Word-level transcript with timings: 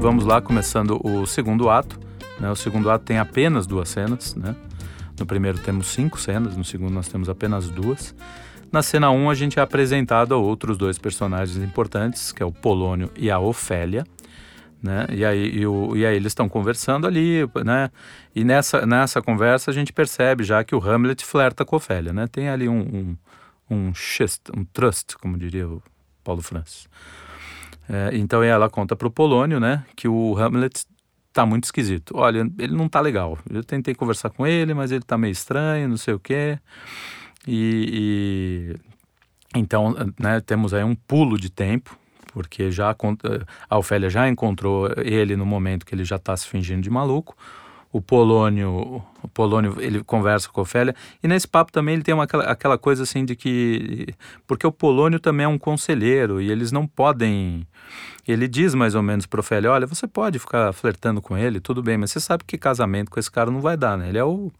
vamos 0.00 0.24
lá, 0.24 0.40
começando 0.40 0.98
o 1.04 1.26
segundo 1.26 1.68
ato. 1.68 2.00
Né? 2.40 2.50
O 2.50 2.56
segundo 2.56 2.90
ato 2.90 3.04
tem 3.04 3.18
apenas 3.18 3.66
duas 3.66 3.90
cenas. 3.90 4.34
Né? 4.34 4.56
No 5.18 5.26
primeiro 5.26 5.58
temos 5.58 5.88
cinco 5.88 6.18
cenas, 6.18 6.56
no 6.56 6.64
segundo 6.64 6.92
nós 6.92 7.06
temos 7.06 7.28
apenas 7.28 7.68
duas. 7.68 8.14
Na 8.72 8.82
cena 8.82 9.10
1, 9.10 9.14
um, 9.14 9.28
a 9.28 9.34
gente 9.34 9.58
é 9.58 9.62
apresentado 9.62 10.32
a 10.32 10.38
outros 10.38 10.78
dois 10.78 10.96
personagens 10.96 11.62
importantes, 11.62 12.32
que 12.32 12.42
é 12.42 12.46
o 12.46 12.52
Polônio 12.52 13.10
e 13.14 13.30
a 13.30 13.38
Ofélia. 13.38 14.06
Né? 14.82 15.06
E, 15.10 15.22
aí, 15.22 15.58
e, 15.58 15.66
o, 15.66 15.94
e 15.94 16.06
aí 16.06 16.16
eles 16.16 16.30
estão 16.30 16.48
conversando 16.48 17.06
ali, 17.06 17.40
né? 17.62 17.90
E 18.34 18.42
nessa, 18.42 18.86
nessa 18.86 19.20
conversa 19.20 19.70
a 19.70 19.74
gente 19.74 19.92
percebe 19.92 20.42
já 20.42 20.64
que 20.64 20.74
o 20.74 20.82
Hamlet 20.82 21.22
flerta 21.22 21.66
com 21.66 21.76
a 21.76 21.78
Ofélia, 21.78 22.14
né? 22.14 22.26
Tem 22.26 22.48
ali 22.48 22.66
um, 22.66 22.78
um, 22.80 23.16
um, 23.70 23.92
um 24.56 24.64
trust, 24.72 25.18
como 25.18 25.36
diria 25.36 25.68
o 25.68 25.82
Paulo 26.24 26.40
Francis. 26.40 26.88
É, 27.92 28.16
então 28.16 28.40
ela 28.40 28.70
conta 28.70 28.94
para 28.94 29.08
o 29.08 29.10
Polônio, 29.10 29.58
né, 29.58 29.84
que 29.96 30.06
o 30.06 30.38
Hamlet 30.38 30.84
tá 31.32 31.44
muito 31.44 31.64
esquisito. 31.64 32.14
Olha, 32.16 32.48
ele 32.56 32.72
não 32.72 32.88
tá 32.88 33.00
legal. 33.00 33.36
Eu 33.50 33.64
tentei 33.64 33.94
conversar 33.96 34.30
com 34.30 34.46
ele, 34.46 34.72
mas 34.74 34.92
ele 34.92 35.02
tá 35.02 35.18
meio 35.18 35.32
estranho, 35.32 35.88
não 35.88 35.96
sei 35.96 36.14
o 36.14 36.18
quê. 36.20 36.58
E, 37.48 38.76
e 39.54 39.58
então, 39.58 39.94
né, 40.20 40.40
temos 40.40 40.72
aí 40.72 40.84
um 40.84 40.94
pulo 40.94 41.36
de 41.36 41.50
tempo, 41.50 41.98
porque 42.32 42.70
já 42.70 42.94
a 43.68 43.78
Ofélia 43.78 44.08
já 44.08 44.28
encontrou 44.28 44.88
ele 44.98 45.34
no 45.34 45.44
momento 45.44 45.84
que 45.84 45.92
ele 45.92 46.04
já 46.04 46.16
está 46.16 46.36
se 46.36 46.46
fingindo 46.46 46.82
de 46.82 46.90
maluco 46.90 47.36
o 47.92 48.00
Polônio, 48.00 49.02
o 49.22 49.28
Polônio, 49.28 49.76
ele 49.80 50.02
conversa 50.04 50.48
com 50.48 50.60
a 50.60 50.62
Ofélia, 50.62 50.94
e 51.22 51.26
nesse 51.26 51.48
papo 51.48 51.72
também 51.72 51.94
ele 51.94 52.04
tem 52.04 52.14
uma, 52.14 52.24
aquela, 52.24 52.78
coisa 52.78 53.02
assim 53.02 53.24
de 53.24 53.34
que, 53.34 54.14
porque 54.46 54.66
o 54.66 54.70
Polônio 54.70 55.18
também 55.18 55.44
é 55.44 55.48
um 55.48 55.58
conselheiro, 55.58 56.40
e 56.40 56.50
eles 56.50 56.70
não 56.70 56.86
podem, 56.86 57.66
ele 58.28 58.46
diz 58.46 58.74
mais 58.74 58.94
ou 58.94 59.02
menos 59.02 59.26
para 59.26 59.40
Ofélia, 59.40 59.72
olha, 59.72 59.86
você 59.86 60.06
pode 60.06 60.38
ficar 60.38 60.72
flertando 60.72 61.20
com 61.20 61.36
ele, 61.36 61.58
tudo 61.58 61.82
bem, 61.82 61.98
mas 61.98 62.12
você 62.12 62.20
sabe 62.20 62.44
que 62.44 62.56
casamento 62.56 63.10
com 63.10 63.18
esse 63.18 63.30
cara 63.30 63.50
não 63.50 63.60
vai 63.60 63.76
dar, 63.76 63.98
né, 63.98 64.08
ele 64.08 64.18
é 64.18 64.24
o, 64.24 64.52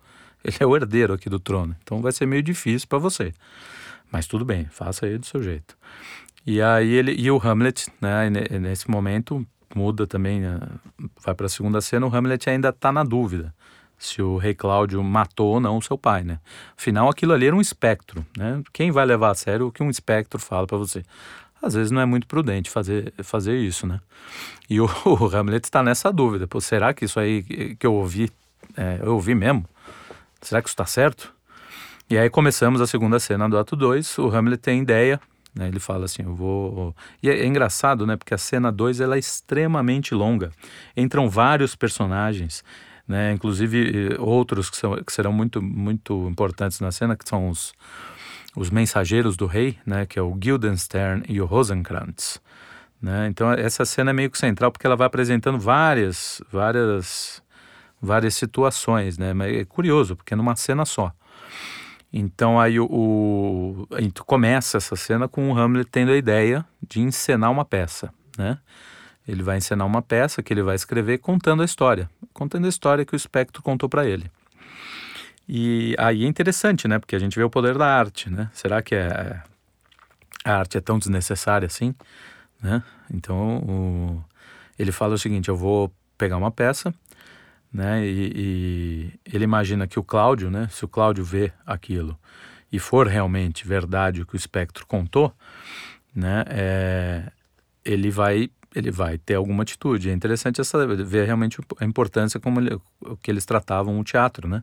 ele 0.44 0.56
é 0.58 0.66
o 0.66 0.74
herdeiro 0.74 1.14
aqui 1.14 1.30
do 1.30 1.38
trono, 1.38 1.76
então 1.82 2.02
vai 2.02 2.10
ser 2.10 2.26
meio 2.26 2.42
difícil 2.42 2.88
para 2.88 2.98
você, 2.98 3.32
mas 4.10 4.26
tudo 4.26 4.44
bem, 4.44 4.66
faça 4.70 5.06
aí 5.06 5.16
do 5.16 5.26
seu 5.26 5.40
jeito. 5.40 5.78
E 6.44 6.60
aí 6.60 6.90
ele, 6.90 7.14
e 7.16 7.30
o 7.30 7.38
Hamlet, 7.38 7.88
né, 8.00 8.28
nesse 8.58 8.90
momento, 8.90 9.46
muda 9.74 10.06
também, 10.06 10.40
né? 10.40 10.58
vai 11.24 11.34
para 11.34 11.46
a 11.46 11.48
segunda 11.48 11.80
cena, 11.80 12.06
o 12.06 12.14
Hamlet 12.14 12.48
ainda 12.48 12.70
está 12.70 12.92
na 12.92 13.04
dúvida 13.04 13.54
se 14.00 14.22
o 14.22 14.38
rei 14.38 14.54
Cláudio 14.54 15.04
matou 15.04 15.54
ou 15.54 15.60
não 15.60 15.76
o 15.76 15.82
seu 15.82 15.98
pai, 15.98 16.24
né? 16.24 16.40
Afinal, 16.76 17.10
aquilo 17.10 17.34
ali 17.34 17.46
era 17.46 17.54
um 17.54 17.60
espectro, 17.60 18.24
né? 18.34 18.62
Quem 18.72 18.90
vai 18.90 19.04
levar 19.04 19.30
a 19.30 19.34
sério 19.34 19.66
o 19.66 19.72
que 19.72 19.82
um 19.82 19.90
espectro 19.90 20.40
fala 20.40 20.66
para 20.66 20.78
você? 20.78 21.04
Às 21.62 21.74
vezes 21.74 21.90
não 21.90 22.00
é 22.00 22.06
muito 22.06 22.26
prudente 22.26 22.70
fazer, 22.70 23.12
fazer 23.22 23.58
isso, 23.58 23.86
né? 23.86 24.00
E 24.70 24.80
o, 24.80 24.86
o 25.04 25.26
Hamlet 25.26 25.66
está 25.66 25.82
nessa 25.82 26.10
dúvida. 26.10 26.46
Pô, 26.46 26.62
será 26.62 26.94
que 26.94 27.04
isso 27.04 27.20
aí 27.20 27.42
que 27.78 27.86
eu 27.86 27.92
ouvi, 27.92 28.32
é, 28.74 29.00
eu 29.02 29.12
ouvi 29.12 29.34
mesmo? 29.34 29.66
Será 30.40 30.62
que 30.62 30.68
isso 30.68 30.74
está 30.74 30.86
certo? 30.86 31.30
E 32.08 32.16
aí 32.16 32.30
começamos 32.30 32.80
a 32.80 32.86
segunda 32.86 33.20
cena 33.20 33.50
do 33.50 33.58
ato 33.58 33.76
2. 33.76 34.18
O 34.18 34.34
Hamlet 34.34 34.62
tem 34.62 34.80
ideia 34.80 35.20
né? 35.54 35.68
Ele 35.68 35.80
fala 35.80 36.04
assim, 36.04 36.22
eu 36.22 36.34
vou... 36.34 36.94
E 37.22 37.28
é, 37.28 37.40
é 37.40 37.46
engraçado, 37.46 38.06
né? 38.06 38.16
Porque 38.16 38.34
a 38.34 38.38
cena 38.38 38.70
2 38.70 39.00
ela 39.00 39.16
é 39.16 39.18
extremamente 39.18 40.14
longa. 40.14 40.50
Entram 40.96 41.28
vários 41.28 41.74
personagens, 41.74 42.64
né? 43.06 43.32
Inclusive 43.32 44.12
eh, 44.14 44.20
outros 44.20 44.70
que, 44.70 44.76
são, 44.76 44.96
que 45.02 45.12
serão 45.12 45.32
muito, 45.32 45.60
muito 45.60 46.28
importantes 46.28 46.80
na 46.80 46.92
cena, 46.92 47.16
que 47.16 47.28
são 47.28 47.48
os, 47.48 47.72
os 48.56 48.70
mensageiros 48.70 49.36
do 49.36 49.46
rei, 49.46 49.78
né? 49.84 50.06
Que 50.06 50.18
é 50.18 50.22
o 50.22 50.34
Guildenstern 50.34 51.24
e 51.28 51.40
o 51.40 51.46
Rosenkrantz. 51.46 52.40
Né? 53.00 53.28
Então 53.28 53.50
essa 53.50 53.84
cena 53.84 54.10
é 54.10 54.12
meio 54.12 54.30
que 54.30 54.36
central 54.36 54.70
porque 54.70 54.86
ela 54.86 54.96
vai 54.96 55.06
apresentando 55.06 55.58
várias, 55.58 56.42
várias, 56.52 57.42
várias 58.00 58.34
situações, 58.34 59.16
né? 59.16 59.32
Mas 59.32 59.56
é 59.56 59.64
curioso 59.64 60.14
porque 60.16 60.34
é 60.34 60.36
numa 60.36 60.54
cena 60.54 60.84
só. 60.84 61.12
Então 62.12 62.58
aí 62.58 62.80
o, 62.80 62.86
o 62.90 64.24
começa 64.26 64.78
essa 64.78 64.96
cena 64.96 65.28
com 65.28 65.50
o 65.50 65.56
Hamlet 65.56 65.88
tendo 65.90 66.10
a 66.10 66.16
ideia 66.16 66.64
de 66.86 67.00
encenar 67.00 67.50
uma 67.50 67.64
peça, 67.64 68.12
né? 68.36 68.58
Ele 69.28 69.42
vai 69.42 69.58
encenar 69.58 69.86
uma 69.86 70.02
peça 70.02 70.42
que 70.42 70.52
ele 70.52 70.62
vai 70.62 70.74
escrever 70.74 71.18
contando 71.18 71.62
a 71.62 71.64
história, 71.64 72.10
contando 72.32 72.64
a 72.64 72.68
história 72.68 73.04
que 73.04 73.14
o 73.14 73.16
espectro 73.16 73.62
contou 73.62 73.88
para 73.88 74.04
ele. 74.04 74.30
E 75.48 75.94
aí 75.98 76.24
é 76.24 76.26
interessante, 76.26 76.88
né? 76.88 76.98
Porque 76.98 77.14
a 77.14 77.18
gente 77.18 77.36
vê 77.36 77.44
o 77.44 77.50
poder 77.50 77.78
da 77.78 77.86
arte, 77.86 78.28
né? 78.28 78.50
Será 78.52 78.82
que 78.82 78.94
é, 78.94 79.40
a 80.44 80.52
arte 80.52 80.78
é 80.78 80.80
tão 80.80 80.98
desnecessária 80.98 81.66
assim, 81.66 81.94
né? 82.60 82.82
Então 83.12 83.58
o, 83.58 84.24
ele 84.78 84.90
fala 84.90 85.14
o 85.14 85.18
seguinte: 85.18 85.48
eu 85.48 85.56
vou 85.56 85.92
pegar 86.18 86.36
uma 86.36 86.50
peça 86.50 86.92
né? 87.72 88.04
E, 88.04 88.32
e, 88.34 89.12
ele 89.32 89.44
imagina 89.44 89.86
que 89.86 89.98
o 89.98 90.04
Cláudio, 90.04 90.50
né? 90.50 90.68
Se 90.70 90.84
o 90.84 90.88
Cláudio 90.88 91.24
vê 91.24 91.52
aquilo 91.64 92.18
e 92.72 92.78
for 92.78 93.06
realmente 93.06 93.66
verdade 93.66 94.22
o 94.22 94.26
que 94.26 94.34
o 94.34 94.36
espectro 94.36 94.86
contou, 94.86 95.32
né? 96.14 96.44
É, 96.48 97.32
ele 97.84 98.10
vai 98.10 98.50
ele 98.74 98.90
vai 98.90 99.18
ter 99.18 99.34
alguma 99.34 99.64
atitude. 99.64 100.10
É 100.10 100.12
interessante 100.12 100.60
essa 100.60 100.86
ver 100.86 101.26
realmente 101.26 101.58
a 101.80 101.84
importância 101.84 102.38
como 102.38 102.60
ele, 102.60 102.80
que 103.20 103.30
eles 103.30 103.44
tratavam 103.44 103.98
o 103.98 104.04
teatro, 104.04 104.48
né? 104.48 104.62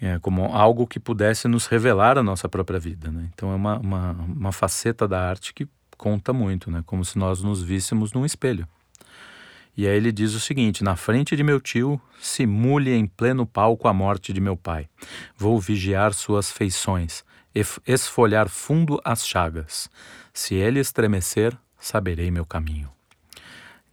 É, 0.00 0.18
como 0.18 0.44
algo 0.44 0.86
que 0.86 1.00
pudesse 1.00 1.48
nos 1.48 1.66
revelar 1.66 2.18
a 2.18 2.22
nossa 2.22 2.48
própria 2.48 2.78
vida, 2.78 3.10
né? 3.10 3.28
Então 3.34 3.50
é 3.50 3.54
uma, 3.54 3.78
uma, 3.78 4.12
uma 4.12 4.52
faceta 4.52 5.08
da 5.08 5.28
arte 5.28 5.52
que 5.52 5.66
conta 5.96 6.32
muito, 6.32 6.70
né? 6.70 6.82
Como 6.86 7.04
se 7.04 7.18
nós 7.18 7.42
nos 7.42 7.62
víssemos 7.62 8.12
num 8.12 8.24
espelho. 8.24 8.68
E 9.76 9.86
aí 9.86 9.96
ele 9.96 10.10
diz 10.10 10.32
o 10.34 10.40
seguinte: 10.40 10.82
Na 10.82 10.96
frente 10.96 11.36
de 11.36 11.42
meu 11.42 11.60
tio, 11.60 12.00
simule 12.20 12.92
em 12.92 13.06
pleno 13.06 13.46
palco 13.46 13.86
a 13.88 13.92
morte 13.92 14.32
de 14.32 14.40
meu 14.40 14.56
pai. 14.56 14.88
Vou 15.36 15.60
vigiar 15.60 16.14
suas 16.14 16.50
feições, 16.50 17.24
esfolhar 17.86 18.48
fundo 18.48 19.00
as 19.04 19.26
chagas. 19.26 19.90
Se 20.32 20.54
ele 20.54 20.80
estremecer, 20.80 21.56
saberei 21.78 22.30
meu 22.30 22.46
caminho. 22.46 22.90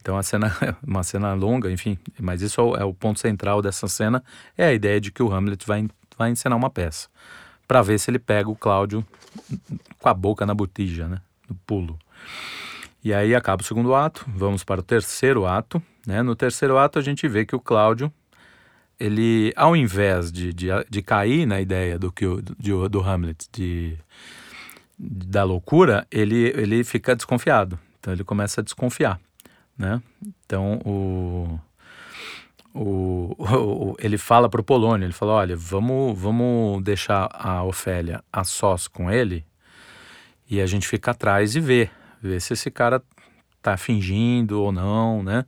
Então 0.02 0.18
a 0.18 0.24
cena 0.24 0.48
é 0.62 0.76
uma 0.86 1.04
cena 1.04 1.34
longa, 1.34 1.72
enfim, 1.72 1.98
mas 2.20 2.42
isso 2.42 2.60
é 2.60 2.64
o, 2.64 2.76
é 2.76 2.84
o, 2.84 2.94
ponto 2.94 3.20
central 3.20 3.62
dessa 3.62 3.88
cena, 3.88 4.24
é 4.58 4.66
a 4.66 4.74
ideia 4.74 5.00
de 5.00 5.12
que 5.12 5.24
o 5.24 5.34
Hamlet 5.34 5.66
vai, 5.66 5.88
vai 6.18 6.30
encenar 6.30 6.58
uma 6.58 6.70
peça, 6.70 7.08
para 7.66 7.82
ver 7.82 7.98
se 8.00 8.12
ele 8.12 8.20
pega 8.20 8.50
o 8.50 8.56
Cláudio 8.56 9.06
com 10.00 10.10
a 10.10 10.14
boca 10.14 10.46
na 10.46 10.54
botija, 10.54 11.08
né, 11.08 11.22
no 11.48 11.56
pulo. 11.66 11.98
E 13.04 13.14
aí 13.14 13.36
acaba 13.36 13.62
o 13.62 13.66
segundo 13.66 13.94
ato, 13.94 14.26
vamos 14.28 14.64
para 14.64 14.80
o 14.80 14.84
terceiro 14.84 15.46
ato. 15.46 15.82
Né? 16.08 16.22
No 16.22 16.36
terceiro 16.36 16.78
ato 16.78 16.98
a 16.98 17.02
gente 17.02 17.28
vê 17.28 17.46
que 17.46 17.56
o 17.56 17.60
Cláudio, 17.60 18.12
ele, 18.98 19.52
ao 19.58 19.76
invés 19.76 20.32
de, 20.32 20.54
de, 20.54 20.68
de 20.90 21.02
cair 21.02 21.46
na 21.46 21.60
ideia 21.60 22.00
do, 22.00 22.12
que 22.12 22.26
o, 22.26 22.42
de, 22.42 22.72
do 22.90 23.02
Hamlet, 23.02 23.48
de, 23.52 23.98
da 24.98 25.44
loucura, 25.44 26.08
ele, 26.10 26.54
ele 26.56 26.84
fica 26.86 27.14
desconfiado. 27.14 27.78
Então 28.00 28.14
ele 28.14 28.24
começa 28.24 28.62
a 28.62 28.64
desconfiar. 28.64 29.20
Né? 29.78 30.02
Então 30.46 30.80
o, 30.86 31.60
o, 32.74 33.36
o, 33.38 33.96
ele 34.00 34.18
fala 34.18 34.48
para 34.48 34.62
o 34.62 34.64
Polônio, 34.64 35.06
ele 35.06 35.14
fala, 35.14 35.34
olha, 35.34 35.58
vamos, 35.58 36.18
vamos 36.18 36.82
deixar 36.82 37.30
a 37.34 37.64
Ofélia 37.64 38.24
a 38.32 38.46
sós 38.46 38.88
com 38.88 39.12
ele 39.12 39.46
e 40.50 40.62
a 40.62 40.66
gente 40.66 40.88
fica 40.88 41.12
atrás 41.12 41.56
e 41.56 41.60
vê 41.60 41.90
ver 42.28 42.42
se 42.42 42.54
esse 42.54 42.72
cara 42.72 43.02
tá 43.62 43.78
fingindo 43.78 44.62
ou 44.62 44.72
não, 44.72 45.24
né? 45.24 45.46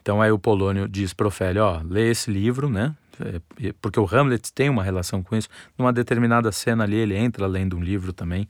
Então 0.00 0.20
aí 0.20 0.30
o 0.30 0.38
Polônio 0.38 0.88
diz 0.88 1.14
para 1.14 1.26
Ofélia, 1.26 1.64
ó, 1.64 1.80
lê 1.82 2.10
esse 2.10 2.30
livro, 2.30 2.68
né? 2.68 2.94
É, 3.20 3.72
porque 3.80 3.98
o 3.98 4.06
Hamlet 4.10 4.52
tem 4.52 4.68
uma 4.68 4.82
relação 4.82 5.22
com 5.22 5.36
isso. 5.36 5.48
Numa 5.78 5.92
determinada 5.92 6.50
cena 6.52 6.84
ali, 6.84 6.96
ele 6.96 7.16
entra 7.16 7.46
lendo 7.46 7.76
um 7.76 7.80
livro 7.80 8.12
também. 8.12 8.48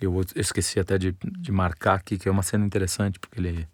Eu 0.00 0.20
esqueci 0.36 0.78
até 0.78 0.98
de, 0.98 1.16
de 1.22 1.50
marcar 1.50 1.94
aqui, 1.94 2.18
que 2.18 2.28
é 2.28 2.30
uma 2.30 2.42
cena 2.42 2.64
interessante, 2.64 3.18
porque 3.18 3.40
ele 3.40 3.66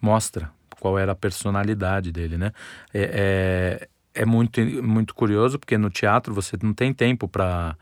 mostra 0.00 0.50
qual 0.78 0.98
era 0.98 1.12
a 1.12 1.16
personalidade 1.16 2.10
dele, 2.10 2.38
né? 2.38 2.52
É, 2.92 3.86
é, 4.14 4.22
é 4.22 4.24
muito, 4.24 4.60
muito 4.82 5.14
curioso, 5.14 5.58
porque 5.58 5.76
no 5.76 5.90
teatro 5.90 6.32
você 6.34 6.56
não 6.62 6.72
tem 6.72 6.92
tempo 6.92 7.28
para 7.28 7.76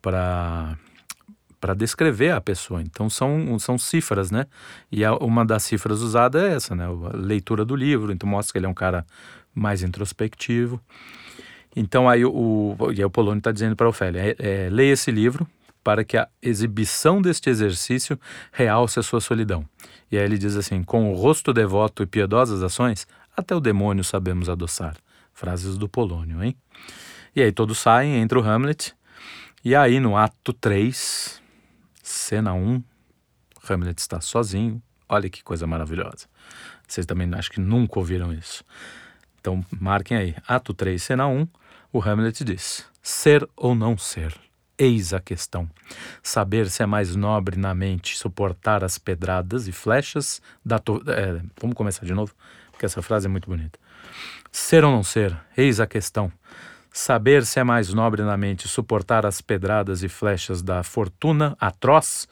para 0.00 0.78
para 1.66 1.74
descrever 1.74 2.30
a 2.30 2.40
pessoa. 2.40 2.80
Então 2.80 3.10
são, 3.10 3.58
são 3.58 3.76
cifras, 3.76 4.30
né? 4.30 4.46
E 4.90 5.04
a, 5.04 5.16
uma 5.16 5.44
das 5.44 5.64
cifras 5.64 6.00
usadas 6.00 6.40
é 6.40 6.54
essa, 6.54 6.76
né? 6.76 6.84
A 6.84 7.16
leitura 7.16 7.64
do 7.64 7.74
livro. 7.74 8.12
Então 8.12 8.28
mostra 8.28 8.52
que 8.52 8.58
ele 8.58 8.66
é 8.66 8.68
um 8.68 8.74
cara 8.74 9.04
mais 9.52 9.82
introspectivo. 9.82 10.80
Então 11.74 12.08
aí 12.08 12.24
o, 12.24 12.76
e 12.94 13.00
aí 13.00 13.04
o 13.04 13.10
Polônio 13.10 13.38
está 13.38 13.50
dizendo 13.50 13.74
para 13.74 13.88
Ofélia, 13.88 14.20
é, 14.20 14.66
é, 14.66 14.70
leia 14.70 14.92
esse 14.92 15.10
livro 15.10 15.44
para 15.82 16.04
que 16.04 16.16
a 16.16 16.28
exibição 16.40 17.20
deste 17.20 17.50
exercício 17.50 18.16
realce 18.52 19.00
a 19.00 19.02
sua 19.02 19.20
solidão. 19.20 19.68
E 20.10 20.16
aí 20.16 20.22
ele 20.22 20.38
diz 20.38 20.54
assim, 20.54 20.84
com 20.84 21.10
o 21.10 21.16
rosto 21.16 21.52
devoto 21.52 22.04
e 22.04 22.06
piedosas 22.06 22.62
ações, 22.62 23.08
até 23.36 23.56
o 23.56 23.60
demônio 23.60 24.04
sabemos 24.04 24.48
adoçar. 24.48 24.96
Frases 25.34 25.76
do 25.76 25.88
Polônio, 25.88 26.44
hein? 26.44 26.56
E 27.34 27.42
aí 27.42 27.50
todos 27.50 27.78
saem, 27.78 28.20
entra 28.20 28.38
o 28.38 28.42
Hamlet, 28.42 28.94
e 29.64 29.74
aí 29.74 29.98
no 29.98 30.16
ato 30.16 30.52
3, 30.52 31.42
Cena 32.08 32.54
1, 32.54 32.82
Hamlet 33.68 34.00
está 34.00 34.20
sozinho, 34.20 34.82
Olha 35.08 35.30
que 35.30 35.42
coisa 35.42 35.66
maravilhosa. 35.66 36.26
Vocês 36.86 37.06
também 37.06 37.32
acho 37.34 37.50
que 37.50 37.60
nunca 37.60 37.98
ouviram 37.98 38.32
isso. 38.32 38.64
Então 39.40 39.64
marquem 39.70 40.16
aí. 40.16 40.36
Ato 40.46 40.74
3, 40.74 41.00
cena 41.00 41.28
1, 41.28 41.46
o 41.92 42.02
Hamlet 42.02 42.42
diz: 42.42 42.84
Ser 43.02 43.48
ou 43.56 43.74
não 43.74 43.96
ser? 43.96 44.34
Eis 44.78 45.14
a 45.14 45.20
questão. 45.20 45.70
Saber 46.22 46.68
se 46.68 46.82
é 46.82 46.86
mais 46.86 47.14
nobre 47.14 47.56
na 47.56 47.74
mente 47.74 48.18
suportar 48.18 48.84
as 48.84 48.98
pedradas 48.98 49.68
e 49.68 49.72
flechas 49.72 50.42
da. 50.64 50.78
To... 50.78 51.02
É, 51.06 51.40
vamos 51.60 51.76
começar 51.76 52.04
de 52.04 52.12
novo, 52.12 52.34
porque 52.72 52.84
essa 52.84 53.00
frase 53.00 53.26
é 53.26 53.28
muito 53.28 53.48
bonita. 53.48 53.78
Ser 54.50 54.84
ou 54.84 54.90
não 54.90 55.04
ser? 55.04 55.36
Eis 55.56 55.80
a 55.80 55.86
questão. 55.86 56.32
Saber 56.96 57.44
se 57.44 57.60
é 57.60 57.62
mais 57.62 57.92
nobre 57.92 58.22
na 58.22 58.38
mente 58.38 58.66
suportar 58.66 59.26
as 59.26 59.42
pedradas 59.42 60.02
e 60.02 60.08
flechas 60.08 60.62
da 60.62 60.82
fortuna 60.82 61.54
atroz 61.60 62.26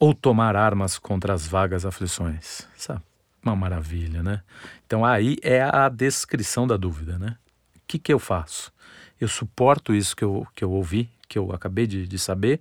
ou 0.00 0.12
tomar 0.12 0.56
armas 0.56 0.98
contra 0.98 1.32
as 1.32 1.46
vagas 1.46 1.86
aflições. 1.86 2.66
Sabe? 2.76 3.00
Uma 3.40 3.54
maravilha, 3.54 4.20
né? 4.20 4.42
Então 4.84 5.04
aí 5.04 5.36
é 5.42 5.62
a 5.62 5.88
descrição 5.88 6.66
da 6.66 6.76
dúvida, 6.76 7.20
né? 7.20 7.36
O 7.76 7.80
que, 7.86 7.96
que 8.00 8.12
eu 8.12 8.18
faço? 8.18 8.72
Eu 9.20 9.28
suporto 9.28 9.94
isso 9.94 10.16
que 10.16 10.24
eu, 10.24 10.44
que 10.56 10.64
eu 10.64 10.72
ouvi, 10.72 11.08
que 11.28 11.38
eu 11.38 11.52
acabei 11.52 11.86
de, 11.86 12.08
de 12.08 12.18
saber, 12.18 12.60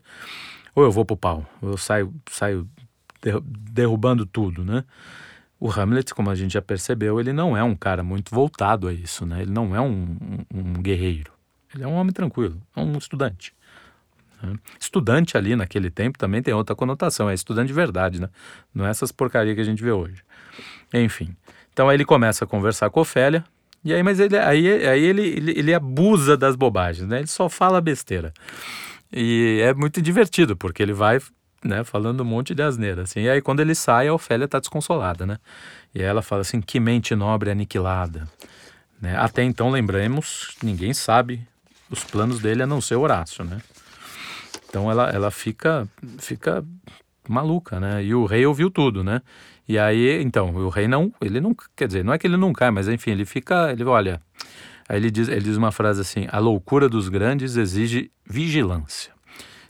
ou 0.76 0.84
eu 0.84 0.92
vou 0.92 1.04
pro 1.04 1.18
pau, 1.18 1.44
eu 1.64 1.78
saio, 1.78 2.14
saio 2.30 2.70
derrubando 3.42 4.24
tudo, 4.24 4.64
né? 4.64 4.86
O 5.64 5.72
Hamlet, 5.72 6.14
como 6.14 6.30
a 6.30 6.36
gente 6.36 6.52
já 6.52 6.62
percebeu, 6.62 7.22
ele 7.22 7.32
não 7.32 7.56
é 7.56 7.64
um 7.64 7.74
cara 7.74 8.04
muito 8.04 8.36
voltado 8.36 8.86
a 8.90 8.92
isso, 8.92 9.26
né? 9.26 9.44
Ele 9.44 9.52
não 9.52 9.74
é 9.74 9.80
um, 9.80 10.18
um, 10.54 10.60
um 10.60 10.74
guerreiro. 10.74 11.32
Ele 11.74 11.86
é 11.86 11.88
um 11.88 11.94
homem 11.94 12.12
tranquilo, 12.12 12.62
é 12.76 12.82
um 12.82 12.98
estudante. 12.98 13.54
Né? 14.42 14.56
Estudante 14.78 15.38
ali 15.38 15.56
naquele 15.56 15.90
tempo 15.90 16.18
também 16.18 16.42
tem 16.42 16.54
outra 16.54 16.76
conotação, 16.76 17.30
é 17.30 17.34
estudante 17.34 17.68
de 17.68 17.74
verdade, 17.74 18.20
né? 18.20 18.28
Não 18.76 18.86
é 18.86 18.90
essas 18.90 19.10
porcarias 19.10 19.56
que 19.56 19.62
a 19.62 19.64
gente 19.64 19.82
vê 19.82 19.94
hoje. 19.94 20.22
Enfim, 20.94 21.34
então 21.72 21.88
aí 21.88 21.96
ele 21.96 22.04
começa 22.04 22.44
a 22.44 22.48
conversar 22.48 22.90
com 22.90 23.00
Ofélia, 23.00 23.42
e 23.86 23.94
aí, 23.94 24.04
mas 24.04 24.20
ele, 24.20 24.38
aí, 24.38 24.86
aí 24.86 25.02
ele, 25.02 25.22
ele, 25.22 25.60
ele 25.60 25.74
abusa 25.74 26.36
das 26.36 26.58
bobagens, 26.58 27.08
né? 27.08 27.20
Ele 27.20 27.28
só 27.28 27.48
fala 27.48 27.80
besteira. 27.80 28.34
E 29.14 29.62
é 29.64 29.74
muito 29.74 30.02
divertido, 30.02 30.58
porque 30.58 30.84
ele 30.84 30.92
vai 30.92 31.22
né, 31.64 31.84
falando 31.84 32.22
um 32.22 32.26
monte 32.26 32.54
de 32.54 32.62
asneira, 32.62 33.04
assim. 33.04 33.22
E 33.22 33.30
aí 33.30 33.42
quando 33.42 33.60
ele 33.60 33.76
sai, 33.76 34.08
a 34.08 34.14
Ofélia 34.14 34.48
tá 34.48 34.60
desconsolada, 34.60 35.26
né? 35.26 35.38
E 35.94 36.02
ela 36.02 36.22
fala 36.22 36.42
assim, 36.42 36.62
que 36.62 36.80
mente 36.80 37.16
nobre 37.16 37.52
aniquilada. 37.52 38.28
Né? 39.02 39.18
Até 39.18 39.44
então, 39.44 39.70
lembremos, 39.70 40.56
ninguém 40.64 40.94
sabe 40.94 41.46
os 41.90 42.04
planos 42.04 42.40
dele 42.40 42.64
a 42.64 42.68
não 42.68 42.82
ser 42.82 42.96
Horácio, 42.96 43.44
né? 43.44 43.60
Então 44.68 44.90
ela, 44.90 45.10
ela 45.10 45.30
fica, 45.30 45.88
fica 46.18 46.66
maluca, 47.28 47.80
né? 47.80 48.04
E 48.04 48.16
o 48.16 48.26
rei 48.26 48.46
ouviu 48.46 48.72
tudo, 48.72 49.04
né? 49.04 49.22
E 49.68 49.78
aí, 49.78 50.22
então, 50.22 50.54
o 50.56 50.70
rei 50.70 50.88
não, 50.88 51.14
ele 51.22 51.40
não, 51.40 51.56
quer 51.76 51.88
dizer, 51.88 52.04
não 52.04 52.14
é 52.14 52.18
que 52.18 52.28
ele 52.28 52.38
não 52.38 52.52
cai, 52.52 52.72
mas 52.72 52.88
enfim, 52.88 53.12
ele 53.12 53.26
fica, 53.26 53.72
ele 53.72 53.84
olha, 53.84 54.22
aí 54.90 54.98
ele 54.98 55.10
diz, 55.10 55.30
ele 55.30 55.42
diz 55.42 55.58
uma 55.58 55.72
frase 55.72 56.02
assim: 56.02 56.28
a 56.32 56.40
loucura 56.40 56.90
dos 56.90 57.08
grandes 57.08 57.56
exige 57.56 58.12
vigilância. 58.26 59.14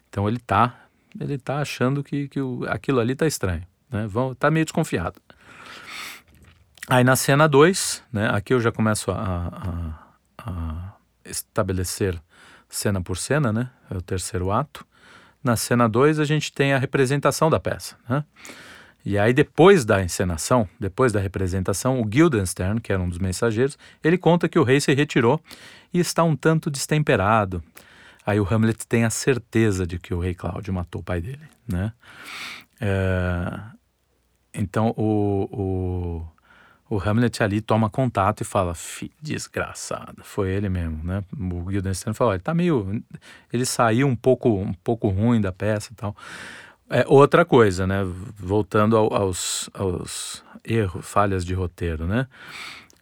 Então 0.10 0.28
ele 0.28 0.40
tá, 0.40 0.83
ele 1.20 1.38
tá 1.38 1.60
achando 1.60 2.04
que, 2.04 2.28
que 2.28 2.42
o, 2.42 2.66
aquilo 2.68 3.00
ali 3.00 3.16
tá 3.16 3.28
estranho, 3.28 3.64
né? 3.90 4.08
Vão, 4.08 4.34
tá 4.34 4.50
meio 4.50 4.66
desconfiado. 4.66 5.22
Aí 6.88 7.04
na 7.04 7.16
cena 7.16 7.48
2, 7.48 8.04
né? 8.12 8.30
Aqui 8.30 8.54
eu 8.54 8.60
já 8.60 8.72
começo 8.72 9.12
a, 9.12 9.96
a, 10.38 10.52
a 10.52 10.94
estabelecer 11.26 12.22
cena 12.70 13.02
por 13.02 13.18
cena, 13.18 13.54
né? 13.54 13.70
É 13.90 13.96
o 13.96 14.02
terceiro 14.02 14.52
ato. 14.52 14.86
Na 15.44 15.56
cena 15.56 15.88
2 15.88 16.20
a 16.20 16.26
gente 16.26 16.52
tem 16.52 16.74
a 16.74 16.78
representação 16.78 17.50
da 17.50 17.60
peça, 17.60 17.96
né? 18.10 18.24
E 19.06 19.18
aí, 19.18 19.34
depois 19.34 19.84
da 19.84 20.02
encenação, 20.02 20.68
depois 20.80 21.12
da 21.12 21.20
representação, 21.20 22.00
o 22.00 22.06
Guildenstern, 22.06 22.80
que 22.80 22.92
era 22.92 23.02
um 23.02 23.10
dos 23.10 23.20
mensageiros, 23.20 23.78
ele 24.02 24.18
conta 24.18 24.48
que 24.48 24.58
o 24.58 24.64
rei 24.64 24.80
se 24.80 24.94
retirou 24.94 25.42
e 25.94 26.00
está 26.00 26.24
um 26.24 26.38
tanto 26.38 26.72
destemperado. 26.72 27.62
Aí 28.26 28.40
o 28.40 28.48
Hamlet 28.50 28.88
tem 28.88 29.04
a 29.04 29.10
certeza 29.10 29.86
de 29.86 30.00
que 30.00 30.14
o 30.14 30.20
rei 30.20 30.34
Cláudio 30.34 30.74
matou 30.74 31.02
o 31.02 31.04
pai 31.04 31.22
dele, 31.22 31.42
né? 31.68 31.92
É, 32.80 33.60
então 34.54 34.94
o, 34.98 36.24
o, 36.90 36.96
o, 36.96 37.00
Hamlet 37.00 37.44
ali 37.44 37.62
toma 37.62 37.90
contato 37.90 38.42
e 38.42 38.44
fala, 38.44 38.74
desgraçado, 39.22 40.24
foi 40.24 40.52
ele 40.52 40.70
mesmo, 40.70 41.04
né? 41.04 41.24
O 41.38 41.64
Guildenstern 41.64 42.16
falou, 42.16 42.34
ele 42.34 42.44
tá 42.44 42.54
meio, 42.54 43.04
ele 43.52 43.66
saiu 43.66 44.08
um 44.08 44.16
pouco, 44.16 44.50
um 44.50 44.74
pouco 44.74 45.10
ruim 45.10 45.42
da 45.42 45.52
peça 45.52 45.92
e 45.92 45.96
tal. 45.96 46.16
É 46.90 47.06
outra 47.08 47.44
coisa, 47.44 47.88
né? 47.88 48.04
Voltando 48.38 48.96
ao, 48.96 49.14
aos, 49.14 49.70
aos 49.74 50.44
erros, 50.64 51.06
falhas 51.06 51.44
de 51.44 51.54
roteiro, 51.54 52.06
né? 52.06 52.28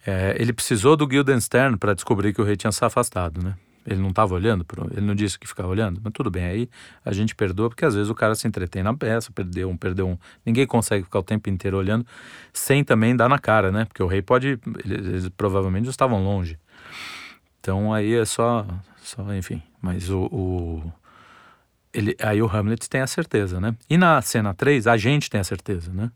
É, 0.06 0.36
ele 0.38 0.52
precisou 0.52 0.96
do 0.96 1.06
Guildenstern 1.06 1.76
para 1.76 1.94
descobrir 1.94 2.32
que 2.32 2.40
o 2.40 2.44
rei 2.44 2.56
tinha 2.56 2.72
se 2.72 2.84
afastado, 2.84 3.42
né? 3.42 3.54
Ele 3.86 4.00
não 4.00 4.10
estava 4.10 4.34
olhando, 4.34 4.64
pro, 4.64 4.88
ele 4.92 5.04
não 5.04 5.14
disse 5.14 5.38
que 5.38 5.46
ficava 5.46 5.68
olhando, 5.68 6.00
mas 6.02 6.12
tudo 6.12 6.30
bem, 6.30 6.44
aí 6.44 6.70
a 7.04 7.12
gente 7.12 7.34
perdoa, 7.34 7.68
porque 7.68 7.84
às 7.84 7.94
vezes 7.94 8.10
o 8.10 8.14
cara 8.14 8.34
se 8.34 8.46
entretém 8.46 8.82
na 8.82 8.94
peça, 8.94 9.32
perdeu 9.32 9.68
um, 9.68 9.76
perdeu 9.76 10.08
um. 10.08 10.18
Ninguém 10.46 10.66
consegue 10.66 11.04
ficar 11.04 11.18
o 11.18 11.22
tempo 11.22 11.50
inteiro 11.50 11.76
olhando 11.76 12.06
sem 12.52 12.84
também 12.84 13.16
dar 13.16 13.28
na 13.28 13.38
cara, 13.38 13.72
né? 13.72 13.84
Porque 13.84 14.02
o 14.02 14.06
rei 14.06 14.22
pode. 14.22 14.58
Eles, 14.84 15.06
eles 15.06 15.28
provavelmente 15.30 15.88
estavam 15.88 16.22
longe. 16.22 16.58
Então 17.60 17.92
aí 17.92 18.14
é 18.14 18.24
só. 18.24 18.66
só 19.02 19.34
enfim. 19.34 19.62
Mas 19.80 20.10
o, 20.10 20.22
o 20.26 20.92
ele, 21.92 22.16
aí 22.20 22.40
o 22.40 22.46
Hamlet 22.46 22.88
tem 22.88 23.02
a 23.02 23.06
certeza, 23.06 23.60
né? 23.60 23.74
E 23.88 23.98
na 23.98 24.20
cena 24.22 24.54
3, 24.54 24.86
a 24.86 24.96
gente 24.96 25.28
tem 25.28 25.40
a 25.40 25.44
certeza, 25.44 25.92
né? 25.92 26.10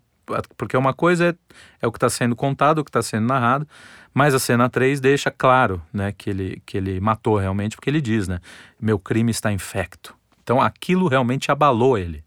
Porque 0.57 0.77
uma 0.77 0.93
coisa 0.93 1.29
é, 1.29 1.35
é 1.83 1.87
o 1.87 1.93
que 1.93 1.99
está 1.99 2.11
sendo 2.11 2.35
contado, 2.35 2.79
o 2.79 2.85
que 2.85 2.91
está 2.91 3.03
sendo 3.03 3.27
narrado, 3.27 3.67
mas 4.13 4.35
a 4.35 4.39
cena 4.39 4.69
3 4.69 5.01
deixa 5.01 5.31
claro 5.31 5.83
né, 5.93 6.13
que, 6.13 6.31
ele, 6.31 6.63
que 6.65 6.77
ele 6.77 7.01
matou 7.01 7.37
realmente, 7.37 7.77
porque 7.77 7.91
ele 7.91 8.01
diz, 8.01 8.27
né? 8.27 8.41
Meu 8.81 8.99
crime 8.99 9.31
está 9.31 9.53
infecto. 9.53 10.15
Então 10.43 10.61
aquilo 10.61 11.09
realmente 11.09 11.51
abalou 11.51 11.99
ele. 11.99 12.25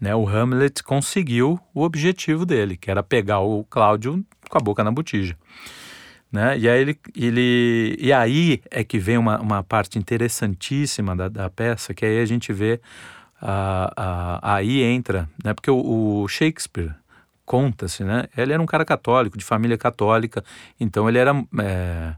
Né? 0.00 0.14
O 0.14 0.28
Hamlet 0.28 0.82
conseguiu 0.82 1.58
o 1.72 1.82
objetivo 1.82 2.44
dele, 2.44 2.76
que 2.76 2.90
era 2.90 3.02
pegar 3.02 3.40
o 3.40 3.64
Cláudio 3.64 4.24
com 4.50 4.58
a 4.58 4.60
boca 4.60 4.84
na 4.84 4.90
botija. 4.90 5.36
Né? 6.30 6.58
E, 6.58 6.68
aí 6.68 6.80
ele, 6.80 6.98
ele, 7.16 7.96
e 7.98 8.12
aí 8.12 8.60
é 8.70 8.82
que 8.82 8.98
vem 8.98 9.16
uma, 9.16 9.40
uma 9.40 9.62
parte 9.62 9.98
interessantíssima 9.98 11.14
da, 11.14 11.28
da 11.28 11.48
peça, 11.48 11.94
que 11.94 12.04
aí 12.04 12.20
a 12.20 12.26
gente 12.26 12.52
vê, 12.52 12.80
a, 13.40 13.92
a, 14.42 14.56
aí 14.56 14.82
entra, 14.82 15.28
né? 15.44 15.54
porque 15.54 15.70
o, 15.70 16.22
o 16.22 16.28
Shakespeare 16.28 16.94
conta-se, 17.44 18.02
né? 18.04 18.24
ele 18.36 18.52
era 18.52 18.62
um 18.62 18.66
cara 18.66 18.84
católico, 18.84 19.36
de 19.36 19.44
família 19.44 19.76
católica, 19.76 20.44
então 20.78 21.08
ele 21.08 21.18
era, 21.18 21.32
é, 21.60 22.14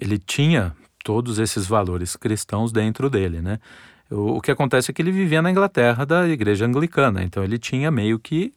ele 0.00 0.18
tinha 0.18 0.74
todos 1.04 1.38
esses 1.38 1.66
valores 1.66 2.16
cristãos 2.16 2.72
dentro 2.72 3.10
dele, 3.10 3.40
né? 3.40 3.58
O, 4.10 4.36
o 4.36 4.40
que 4.40 4.50
acontece 4.50 4.90
é 4.90 4.94
que 4.94 5.02
ele 5.02 5.10
vivia 5.10 5.42
na 5.42 5.50
Inglaterra 5.50 6.04
da 6.04 6.28
igreja 6.28 6.66
anglicana, 6.66 7.22
então 7.22 7.42
ele 7.42 7.58
tinha 7.58 7.90
meio 7.90 8.18
que, 8.18 8.52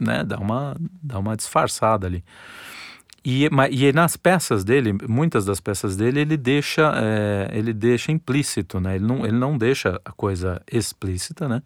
né, 0.00 0.24
dar 0.24 0.38
uma, 0.38 0.76
dar 1.02 1.18
uma 1.18 1.36
disfarçada 1.36 2.06
ali. 2.06 2.24
E, 3.24 3.48
e 3.70 3.92
nas 3.92 4.16
peças 4.16 4.64
dele, 4.64 4.96
muitas 5.06 5.44
das 5.44 5.60
peças 5.60 5.96
dele, 5.96 6.20
ele 6.20 6.36
deixa, 6.36 6.92
é, 6.96 7.50
ele 7.52 7.72
deixa 7.74 8.10
implícito, 8.10 8.80
né? 8.80 8.94
Ele 8.96 9.04
não, 9.04 9.26
ele 9.26 9.36
não 9.36 9.58
deixa 9.58 10.00
a 10.04 10.12
coisa 10.12 10.62
explícita, 10.70 11.46
né? 11.48 11.62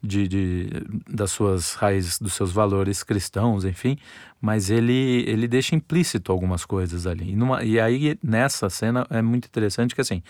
De, 0.00 0.28
de, 0.28 0.68
das 1.10 1.32
suas 1.32 1.74
raízes, 1.74 2.20
dos 2.20 2.32
seus 2.32 2.52
valores 2.52 3.02
cristãos, 3.02 3.64
enfim, 3.64 3.98
mas 4.40 4.70
ele, 4.70 5.24
ele 5.26 5.48
deixa 5.48 5.74
implícito 5.74 6.30
algumas 6.30 6.64
coisas 6.64 7.04
ali. 7.04 7.32
E, 7.32 7.34
numa, 7.34 7.64
e 7.64 7.80
aí, 7.80 8.16
nessa 8.22 8.70
cena, 8.70 9.04
é 9.10 9.20
muito 9.20 9.46
interessante 9.46 9.96
que, 9.96 10.00
assim, 10.00 10.22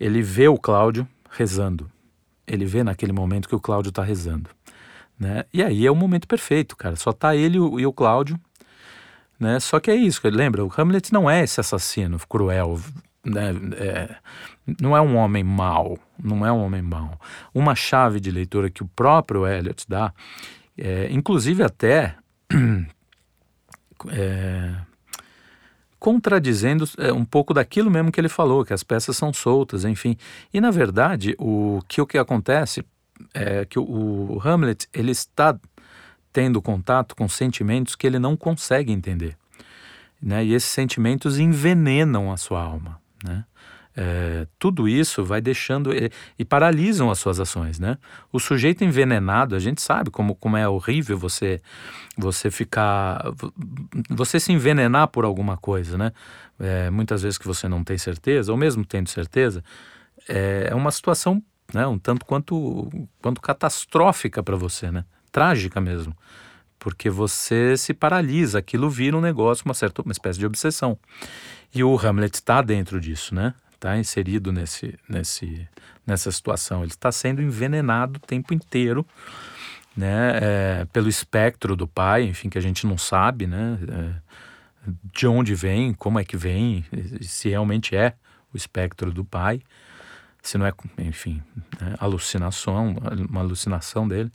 ele 0.00 0.22
vê 0.22 0.48
o 0.48 0.56
Cláudio 0.56 1.06
rezando. 1.30 1.90
Ele 2.46 2.64
vê 2.64 2.82
naquele 2.82 3.12
momento 3.12 3.46
que 3.46 3.54
o 3.54 3.60
Cláudio 3.60 3.90
está 3.90 4.02
rezando. 4.02 4.48
Né? 5.20 5.44
E 5.52 5.62
aí 5.62 5.86
é 5.86 5.90
o 5.90 5.94
momento 5.94 6.26
perfeito, 6.26 6.74
cara. 6.74 6.96
Só 6.96 7.12
tá 7.12 7.36
ele 7.36 7.58
e 7.58 7.86
o, 7.86 7.92
Cláudio 7.92 8.40
né? 9.38 9.60
Só 9.60 9.78
que 9.78 9.90
é 9.90 9.94
isso, 9.94 10.20
lembra? 10.24 10.64
O 10.64 10.72
Hamlet 10.76 11.12
não 11.12 11.30
é 11.30 11.44
esse 11.44 11.60
assassino 11.60 12.18
cruel, 12.28 12.80
né? 13.24 13.52
É, 13.76 14.16
não 14.80 14.96
é 14.96 15.00
um 15.00 15.16
homem 15.16 15.42
mau, 15.42 15.98
não 16.22 16.44
é 16.44 16.52
um 16.52 16.62
homem 16.62 16.82
mau. 16.82 17.18
Uma 17.54 17.74
chave 17.74 18.20
de 18.20 18.30
leitura 18.30 18.70
que 18.70 18.82
o 18.82 18.88
próprio 18.88 19.46
Eliot 19.46 19.84
dá, 19.88 20.12
é, 20.76 21.08
inclusive 21.10 21.62
até 21.62 22.16
é, 24.10 24.74
contradizendo 25.98 26.88
é, 26.98 27.12
um 27.12 27.24
pouco 27.24 27.52
daquilo 27.52 27.90
mesmo 27.90 28.12
que 28.12 28.20
ele 28.20 28.28
falou, 28.28 28.64
que 28.64 28.72
as 28.72 28.82
peças 28.82 29.16
são 29.16 29.32
soltas, 29.32 29.84
enfim. 29.84 30.16
E 30.52 30.60
na 30.60 30.70
verdade, 30.70 31.34
o 31.38 31.80
que 31.88 32.00
o 32.00 32.06
que 32.06 32.18
acontece 32.18 32.84
é 33.34 33.64
que 33.64 33.78
o, 33.78 33.82
o 33.82 34.40
Hamlet 34.44 34.88
ele 34.92 35.10
está 35.10 35.58
tendo 36.32 36.62
contato 36.62 37.16
com 37.16 37.28
sentimentos 37.28 37.96
que 37.96 38.06
ele 38.06 38.18
não 38.18 38.36
consegue 38.36 38.92
entender. 38.92 39.36
Né? 40.22 40.44
E 40.44 40.54
esses 40.54 40.70
sentimentos 40.70 41.38
envenenam 41.38 42.30
a 42.30 42.36
sua 42.36 42.62
alma. 42.62 43.00
Né? 43.24 43.44
É, 44.00 44.46
tudo 44.60 44.88
isso 44.88 45.24
vai 45.24 45.40
deixando 45.40 45.92
e, 45.92 46.08
e, 46.38 46.44
paralisam 46.44 47.10
as 47.10 47.18
suas 47.18 47.40
ações, 47.40 47.80
né? 47.80 47.98
O 48.32 48.38
sujeito 48.38 48.84
envenenado, 48.84 49.56
a 49.56 49.58
gente 49.58 49.82
sabe 49.82 50.08
como, 50.08 50.36
como 50.36 50.56
é 50.56 50.68
horrível 50.68 51.18
você 51.18 51.60
você 52.16 52.48
ficar 52.48 53.24
você 54.08 54.38
se 54.38 54.52
envenenar 54.52 55.08
por 55.08 55.24
alguma 55.24 55.56
coisa, 55.56 55.98
né? 55.98 56.12
É, 56.60 56.90
muitas 56.90 57.22
vezes 57.22 57.36
que 57.36 57.46
você 57.46 57.66
não 57.66 57.82
tem 57.82 57.98
certeza, 57.98 58.52
ou 58.52 58.58
mesmo 58.58 58.84
tendo 58.84 59.08
certeza, 59.08 59.64
é, 60.28 60.68
é 60.70 60.74
uma 60.76 60.92
situação 60.92 61.42
né, 61.74 61.84
um 61.84 61.98
tanto 61.98 62.24
quanto 62.24 62.88
quanto 63.20 63.40
catastrófica 63.40 64.44
para 64.44 64.54
você, 64.54 64.92
né? 64.92 65.04
Trágica 65.32 65.80
mesmo 65.80 66.14
porque 66.88 67.10
você 67.10 67.76
se 67.76 67.92
paralisa, 67.92 68.60
aquilo 68.60 68.88
vira 68.88 69.14
um 69.14 69.20
negócio, 69.20 69.62
uma 69.66 69.74
certa 69.74 70.00
uma 70.00 70.10
espécie 70.10 70.38
de 70.38 70.46
obsessão. 70.46 70.98
E 71.74 71.84
o 71.84 71.94
Hamlet 71.98 72.36
está 72.36 72.62
dentro 72.62 72.98
disso, 72.98 73.34
né? 73.34 73.52
está 73.74 73.98
inserido 73.98 74.50
nesse, 74.50 74.98
nesse, 75.06 75.68
nessa 76.06 76.32
situação. 76.32 76.82
Ele 76.82 76.90
está 76.90 77.12
sendo 77.12 77.42
envenenado 77.42 78.16
o 78.16 78.26
tempo 78.26 78.54
inteiro, 78.54 79.06
né, 79.94 80.38
é, 80.40 80.84
pelo 80.90 81.10
espectro 81.10 81.76
do 81.76 81.86
pai, 81.86 82.24
enfim, 82.24 82.48
que 82.48 82.56
a 82.56 82.62
gente 82.62 82.86
não 82.86 82.96
sabe, 82.96 83.46
né, 83.46 83.78
é, 83.86 84.90
de 85.12 85.26
onde 85.26 85.54
vem, 85.54 85.92
como 85.92 86.18
é 86.18 86.24
que 86.24 86.38
vem, 86.38 86.86
se 87.20 87.50
realmente 87.50 87.94
é 87.94 88.14
o 88.52 88.56
espectro 88.56 89.12
do 89.12 89.26
pai, 89.26 89.60
se 90.42 90.56
não 90.56 90.64
é, 90.64 90.72
enfim, 91.00 91.42
né, 91.78 91.94
alucinação, 91.98 92.96
uma 93.28 93.40
alucinação 93.40 94.08
dele. 94.08 94.32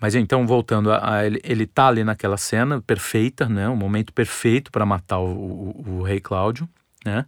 Mas 0.00 0.14
então, 0.14 0.46
voltando 0.46 0.90
a, 0.90 1.16
a 1.16 1.26
ele, 1.26 1.40
ele 1.44 1.66
tá 1.66 1.88
ali 1.88 2.02
naquela 2.02 2.36
cena 2.36 2.80
perfeita, 2.80 3.48
né, 3.48 3.68
um 3.68 3.76
momento 3.76 4.12
perfeito 4.12 4.72
para 4.72 4.86
matar 4.86 5.18
o, 5.18 5.26
o, 5.26 5.98
o 5.98 6.02
rei 6.02 6.20
Cláudio, 6.20 6.68
né? 7.04 7.26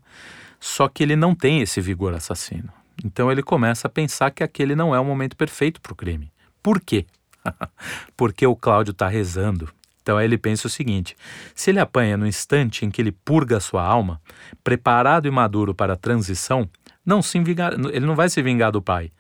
Só 0.59 0.89
que 0.89 1.03
ele 1.03 1.17
não 1.17 1.35
tem 1.35 1.61
esse 1.61 1.81
vigor 1.81 2.15
assassino. 2.15 2.73
Então 3.05 3.31
ele 3.31 3.43
começa 3.43 3.89
a 3.89 3.91
pensar 3.91 4.31
que 4.31 4.45
aquele 4.45 4.77
não 4.77 4.95
é 4.95 5.01
o 5.01 5.05
momento 5.05 5.37
perfeito 5.37 5.81
para 5.81 5.93
o 5.93 5.97
crime. 5.97 6.33
Por 6.63 6.81
quê? 6.81 7.05
Porque 8.17 8.47
o 8.47 8.55
Cláudio 8.55 8.93
está 8.93 9.09
rezando. 9.09 9.69
Então 10.03 10.17
aí 10.17 10.25
ele 10.25 10.39
pensa 10.39 10.67
o 10.67 10.71
seguinte: 10.71 11.17
se 11.55 11.71
ele 11.71 11.81
apanha 11.81 12.17
no 12.17 12.27
instante 12.27 12.85
em 12.85 12.91
que 12.91 13.03
ele 13.03 13.13
purga 13.13 13.57
a 13.57 13.61
sua 13.61 13.85
alma, 13.85 14.21
preparado 14.63 15.27
e 15.27 15.31
maduro 15.31 15.75
para 15.75 15.95
a 15.95 15.97
transição, 15.97 16.69
não 17.05 17.21
se 17.23 17.39
vingar, 17.41 17.73
ele 17.75 18.07
não 18.07 18.15
vai 18.15 18.29
se 18.29 18.41
vingar 18.41 18.71
do 18.71 18.81
pai. 18.81 19.11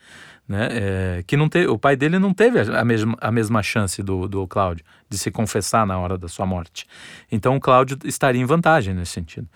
Né? 0.52 0.68
É, 0.70 1.24
que 1.26 1.34
não 1.34 1.48
te, 1.48 1.66
o 1.66 1.78
pai 1.78 1.96
dele 1.96 2.18
não 2.18 2.34
teve 2.34 2.60
a 2.60 2.84
mesma, 2.84 3.16
a 3.22 3.32
mesma 3.32 3.62
chance 3.62 4.02
do, 4.02 4.28
do 4.28 4.46
Cláudio 4.46 4.84
de 5.08 5.16
se 5.16 5.30
confessar 5.30 5.86
na 5.86 5.98
hora 5.98 6.18
da 6.18 6.28
sua 6.28 6.44
morte. 6.44 6.86
Então 7.30 7.56
o 7.56 7.60
Cláudio 7.60 7.98
estaria 8.04 8.38
em 8.38 8.44
vantagem 8.44 8.92
nesse 8.92 9.12
sentido. 9.12 9.48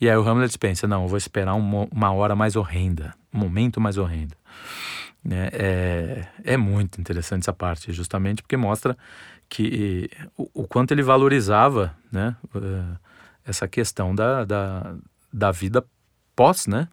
E 0.00 0.10
aí 0.10 0.16
o 0.16 0.28
Hamlet 0.28 0.58
pensa, 0.58 0.88
não, 0.88 1.02
eu 1.02 1.08
vou 1.08 1.16
esperar 1.16 1.54
uma, 1.54 1.86
uma 1.92 2.12
hora 2.12 2.34
mais 2.34 2.56
horrenda, 2.56 3.14
um 3.32 3.38
momento 3.38 3.80
mais 3.80 3.96
horrendo. 3.96 4.34
É, 5.30 6.26
é, 6.44 6.54
é, 6.54 6.56
muito 6.56 7.00
interessante 7.00 7.42
essa 7.42 7.52
parte, 7.52 7.92
justamente 7.92 8.42
porque 8.42 8.56
mostra 8.56 8.98
que 9.48 10.10
o, 10.36 10.62
o 10.64 10.66
quanto 10.66 10.90
ele 10.90 11.04
valorizava 11.04 11.96
né, 12.10 12.34
uh, 12.52 12.98
essa 13.44 13.68
questão 13.68 14.12
da, 14.12 14.44
da, 14.44 14.96
da 15.32 15.52
vida 15.52 15.84
pós, 16.34 16.66
né? 16.66 16.88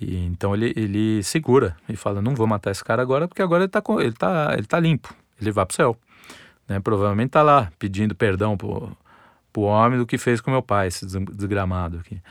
E, 0.00 0.16
então 0.24 0.54
ele, 0.54 0.72
ele 0.76 1.22
segura 1.22 1.76
e 1.88 1.94
fala, 1.94 2.22
não 2.22 2.34
vou 2.34 2.46
matar 2.46 2.70
esse 2.70 2.82
cara 2.82 3.02
agora 3.02 3.28
porque 3.28 3.42
agora 3.42 3.64
ele 3.64 3.68
está 3.68 3.82
ele 3.98 4.12
tá, 4.12 4.54
ele 4.54 4.66
tá 4.66 4.80
limpo, 4.80 5.14
ele 5.40 5.52
vai 5.52 5.66
para 5.66 5.72
o 5.72 5.76
céu. 5.76 5.96
Né? 6.66 6.80
Provavelmente 6.80 7.28
está 7.28 7.42
lá 7.42 7.70
pedindo 7.78 8.14
perdão 8.14 8.56
por 8.56 8.96
pro 9.52 9.62
homem 9.62 9.98
do 9.98 10.06
que 10.06 10.16
fez 10.16 10.40
com 10.40 10.50
meu 10.50 10.62
pai, 10.62 10.86
esse 10.86 11.04
desgramado 11.04 11.98
aqui. 11.98 12.22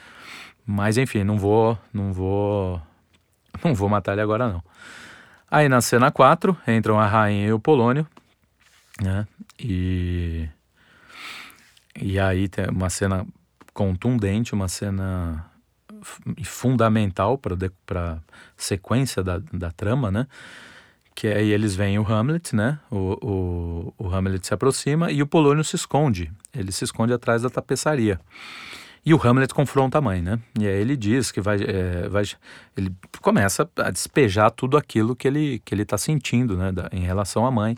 Mas 0.66 0.98
enfim, 0.98 1.24
não 1.24 1.38
vou, 1.38 1.78
não 1.94 2.14
vou, 2.14 2.82
não 3.64 3.76
vou 3.76 3.90
matar 3.90 4.14
ele 4.14 4.22
agora 4.22 4.48
não. 4.48 4.64
Aí 5.52 5.68
na 5.68 5.82
cena 5.82 6.12
4 6.12 6.58
entram 6.68 7.00
a 7.00 7.06
rainha 7.06 7.48
e 7.48 7.54
o 7.54 7.60
Polônio, 7.60 8.08
né? 9.02 9.28
E 9.60 10.48
e 12.02 12.18
aí 12.18 12.48
tem 12.48 12.70
uma 12.70 12.90
cena 12.90 13.26
contundente, 13.74 14.54
uma 14.54 14.70
cena 14.70 15.49
fundamental 16.44 17.38
para 17.38 17.56
a 17.96 18.18
sequência 18.58 19.24
da, 19.24 19.42
da 19.51 19.72
trama, 19.72 20.12
né? 20.12 20.28
que 21.20 21.28
aí 21.28 21.51
eles 21.51 21.75
veem 21.75 22.00
o 22.00 22.08
Hamlet, 22.08 22.56
né? 22.56 22.80
O, 22.89 23.94
o, 24.00 24.06
o, 24.06 24.16
Hamlet 24.16 24.48
se 24.48 24.54
aproxima 24.54 25.12
e 25.12 25.22
o 25.22 25.28
Polônio 25.28 25.66
se 25.66 25.75
esconde. 25.75 26.32
Ele 26.56 26.72
se 26.72 26.86
esconde 26.86 27.12
atrás 27.12 27.42
da 27.42 27.50
tapeçaria. 27.50 28.22
E 29.06 29.13
o 29.13 29.20
Hamlet 29.22 29.54
confronta 29.54 29.98
a 29.98 30.01
mãe, 30.01 30.22
né? 30.22 30.39
E 30.58 30.66
aí 30.66 30.80
ele 30.80 30.96
diz 30.96 31.30
que 31.30 31.42
vai, 31.42 31.58
é, 31.62 32.08
vai 32.08 32.24
ele 32.78 32.96
começa 33.22 33.70
a 33.75 33.92
despejar 33.92 34.50
tudo 34.51 34.78
aquilo 34.78 35.13
que 35.13 35.28
ele 35.28 35.62
que 35.66 35.75
ele 35.75 35.82
está 35.82 35.98
sentindo, 35.98 36.56
né? 36.56 36.72
Da, 36.72 36.89
em 36.94 37.01
relação 37.01 37.46
à 37.46 37.51
mãe. 37.51 37.75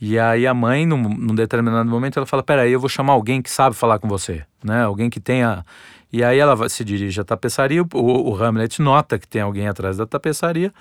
E 0.00 0.18
aí 0.18 0.44
a 0.44 0.52
mãe, 0.52 0.84
num, 0.86 1.08
num 1.08 1.34
determinado 1.36 1.88
momento, 1.88 2.18
ela 2.18 2.26
fala: 2.26 2.42
"Peraí, 2.42 2.72
eu 2.72 2.80
vou 2.80 2.88
chamar 2.88 3.12
alguém 3.12 3.40
que 3.40 3.50
sabe 3.50 3.76
falar 3.76 4.00
com 4.00 4.08
você, 4.08 4.44
né? 4.64 4.82
Alguém 4.82 5.10
que 5.10 5.20
tenha 5.20 5.64
e 6.12 6.24
aí 6.24 6.38
ela 6.38 6.68
se 6.68 6.84
dirige 6.84 7.20
à 7.20 7.24
tapeçaria, 7.24 7.82
o, 7.82 7.88
o 7.94 8.42
Hamlet 8.42 8.82
nota 8.82 9.18
que 9.18 9.28
tem 9.28 9.42
alguém 9.42 9.68
atrás 9.68 9.96
da 9.96 10.06
tapeçaria 10.06 10.72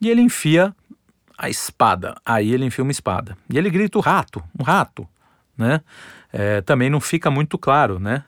e 0.00 0.10
ele 0.10 0.20
enfia 0.20 0.74
a 1.36 1.48
espada. 1.48 2.16
Aí 2.24 2.52
ele 2.52 2.64
enfia 2.64 2.82
uma 2.82 2.90
espada. 2.90 3.36
E 3.48 3.56
ele 3.56 3.70
grita 3.70 3.96
o 3.98 4.00
rato, 4.00 4.42
um 4.58 4.62
rato, 4.62 5.08
né? 5.56 5.80
É, 6.32 6.60
também 6.60 6.90
não 6.90 7.00
fica 7.00 7.30
muito 7.30 7.56
claro, 7.56 7.98
né? 7.98 8.24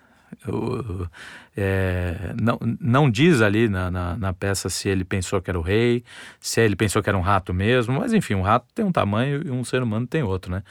É, 1.57 2.33
não, 2.41 2.59
não 2.81 3.11
diz 3.11 3.43
ali 3.43 3.69
na, 3.69 3.91
na, 3.91 4.17
na, 4.17 4.33
peça 4.33 4.71
se 4.71 4.89
ele 4.89 5.05
pensou 5.05 5.43
que 5.43 5.51
era 5.51 5.59
o 5.59 5.63
rei, 5.63 6.05
se 6.41 6.61
ele 6.61 6.77
pensou 6.77 7.03
que 7.03 7.11
era 7.11 7.19
um 7.19 7.21
rato 7.21 7.53
mesmo, 7.53 7.99
mas 7.99 8.15
enfim, 8.15 8.35
um 8.35 8.43
rato 8.43 8.67
tem 8.75 8.85
um 8.85 8.93
tamanho 8.93 9.43
e 9.45 9.51
um 9.51 9.65
ser 9.65 9.83
humano 9.83 10.07
tem 10.07 10.23
outro, 10.23 10.51
né? 10.51 10.63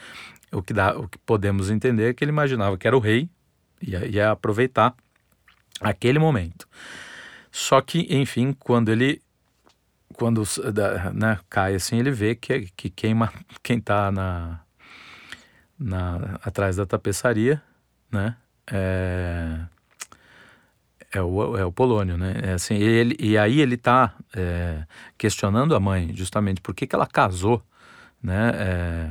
O 0.50 0.62
que, 0.62 0.72
dá, 0.72 0.96
o 0.96 1.06
que 1.06 1.18
podemos 1.18 1.70
entender 1.70 2.10
é 2.10 2.14
que 2.14 2.24
ele 2.24 2.32
imaginava 2.32 2.76
que 2.76 2.86
era 2.86 2.96
o 2.96 3.00
rei 3.00 3.28
ia, 3.80 4.06
ia 4.06 4.30
aproveitar 4.30 4.94
aquele 5.80 6.18
momento. 6.18 6.68
Só 7.50 7.80
que, 7.80 8.06
enfim, 8.10 8.52
quando 8.52 8.90
ele 8.90 9.20
quando 10.14 10.42
né, 11.14 11.38
cai 11.48 11.74
assim, 11.74 11.98
ele 11.98 12.10
vê 12.10 12.34
que, 12.34 12.68
que 12.76 12.90
queima 12.90 13.32
quem 13.62 13.78
está 13.78 14.12
na, 14.12 14.60
na, 15.78 16.38
atrás 16.42 16.76
da 16.76 16.84
tapeçaria, 16.84 17.62
né? 18.12 18.36
É, 18.70 19.60
é, 21.12 21.22
o, 21.22 21.56
é 21.56 21.64
o 21.64 21.72
Polônio, 21.72 22.18
né? 22.18 22.34
É 22.42 22.52
assim, 22.52 22.74
ele, 22.74 23.16
e 23.18 23.38
aí 23.38 23.60
ele 23.60 23.76
está 23.76 24.14
é, 24.36 24.84
questionando 25.16 25.74
a 25.74 25.80
mãe, 25.80 26.14
justamente 26.14 26.60
por 26.60 26.74
que, 26.74 26.86
que 26.86 26.94
ela 26.94 27.06
casou, 27.06 27.62
né? 28.22 28.52
É, 28.54 29.10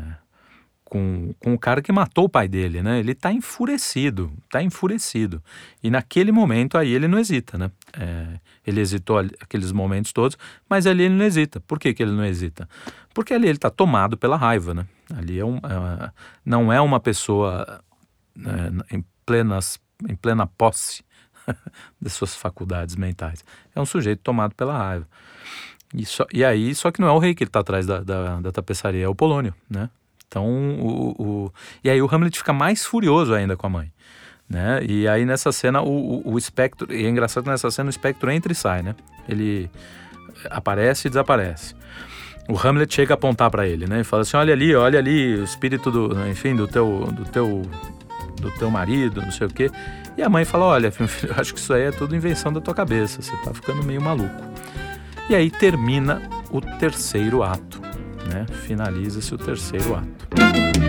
com, 0.90 1.34
com 1.40 1.54
o 1.54 1.60
cara 1.60 1.82
que 1.82 1.92
matou 1.92 2.26
o 2.26 2.30
pai 2.30 2.48
dele, 2.48 2.82
né? 2.82 3.00
Ele 3.00 3.12
está 3.12 3.32
enfurecido, 3.32 4.34
está 4.46 4.62
enfurecido. 4.62 5.42
E 5.82 5.90
naquele 5.90 6.32
momento 6.32 6.78
aí 6.78 6.92
ele 6.92 7.08
não 7.08 7.20
hesita, 7.20 7.58
né? 7.58 7.72
É, 7.94 8.40
ele 8.66 8.82
hesitou 8.82 9.20
aqueles 9.20 9.72
momentos 9.72 10.12
todos, 10.12 10.38
mas 10.68 10.88
ali 10.88 11.04
ele 11.04 11.16
não 11.16 11.24
hesita. 11.24 11.60
Por 11.62 11.80
que, 11.80 11.94
que 11.94 12.02
ele 12.02 12.12
não 12.12 12.26
hesita? 12.26 12.68
Porque 13.14 13.34
ali 13.34 13.48
ele 13.48 13.58
está 13.58 13.70
tomado 13.70 14.18
pela 14.18 14.36
raiva, 14.36 14.74
né? 14.74 14.86
Ali 15.16 15.40
é 15.40 15.46
um, 15.46 15.58
é, 15.58 16.12
não 16.44 16.74
é 16.74 16.82
uma 16.82 17.00
pessoa 17.00 17.82
é, 18.38 18.96
em, 18.96 19.06
plenas, 19.26 19.80
em 20.08 20.16
plena 20.16 20.48
posse 20.48 21.04
das 22.02 22.14
suas 22.14 22.36
faculdades 22.36 22.96
mentais. 22.96 23.46
É 23.76 23.80
um 23.80 23.86
sujeito 23.86 24.22
tomado 24.24 24.56
pela 24.56 24.78
raiva. 24.78 25.08
E, 25.94 26.06
só, 26.06 26.26
e 26.34 26.44
aí, 26.44 26.74
só 26.76 26.92
que 26.92 27.02
não 27.02 27.08
é 27.08 27.12
o 27.12 27.20
rei 27.20 27.34
que 27.34 27.44
ele 27.44 27.50
está 27.50 27.60
atrás 27.62 27.86
da, 27.86 28.02
da, 28.02 28.40
da 28.40 28.52
tapeçaria, 28.52 29.06
é 29.06 29.08
o 29.08 29.16
Polônio, 29.16 29.54
né? 29.70 29.90
Então, 30.30 30.46
o, 30.80 31.16
o, 31.18 31.54
e 31.84 31.90
aí 31.90 32.00
o 32.00 32.08
Hamlet 32.10 32.38
fica 32.38 32.54
mais 32.54 32.86
furioso 32.86 33.34
ainda 33.34 33.58
com 33.58 33.66
a 33.66 33.70
mãe. 33.70 33.92
Né? 34.48 34.80
E 34.88 35.08
aí 35.08 35.26
nessa 35.26 35.52
cena 35.52 35.82
o, 35.82 35.90
o, 35.90 36.34
o 36.34 36.38
espectro, 36.38 36.94
e 36.94 37.06
é 37.06 37.10
engraçado 37.10 37.48
nessa 37.48 37.70
cena 37.72 37.88
o 37.88 37.90
espectro 37.90 38.32
entra 38.32 38.52
e 38.52 38.56
sai, 38.56 38.82
né? 38.82 38.96
Ele 39.28 39.70
aparece 40.50 41.08
e 41.08 41.10
desaparece. 41.10 41.76
O 42.48 42.58
Hamlet 42.58 42.94
chega 42.94 43.14
a 43.14 43.16
apontar 43.16 43.52
para 43.52 43.68
ele, 43.68 43.86
né? 43.88 44.02
E 44.02 44.04
fala 44.04 44.22
assim: 44.24 44.38
"Olha 44.38 44.54
ali, 44.54 44.76
olha 44.76 44.98
ali 44.98 45.36
o 45.36 45.44
espírito 45.44 45.92
do, 45.92 46.28
enfim, 46.28 46.56
do 46.56 46.68
teu 46.68 47.10
do 47.12 47.26
teu 47.26 47.62
do 48.42 48.52
teu 48.52 48.72
marido, 48.72 49.22
não 49.22 49.32
sei 49.32 49.46
o 49.46 49.50
quê". 49.52 49.70
E 50.18 50.24
a 50.24 50.30
mãe 50.30 50.46
fala: 50.46 50.66
"Olha, 50.66 50.92
filho, 50.92 51.10
eu 51.24 51.36
acho 51.38 51.54
que 51.54 51.60
isso 51.60 51.72
aí 51.72 51.84
é 51.84 51.92
tudo 51.92 52.16
invenção 52.16 52.52
da 52.52 52.60
tua 52.60 52.74
cabeça, 52.74 53.22
você 53.22 53.36
tá 53.38 53.54
ficando 53.54 53.84
meio 53.84 54.02
maluco". 54.02 54.44
E 55.30 55.36
aí 55.36 55.52
termina 55.52 56.24
o 56.50 56.60
terceiro 56.60 57.44
ato 57.44 57.89
né? 58.34 58.46
Finaliza-se 58.66 59.34
o 59.34 59.38
terceiro 59.38 59.96
ato. 59.96 60.89